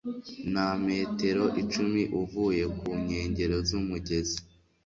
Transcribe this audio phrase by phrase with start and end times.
[0.53, 4.39] na metero icumi uvuye ku nkengero z'umugezi